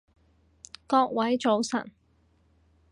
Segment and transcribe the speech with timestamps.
[0.87, 1.91] 各位早晨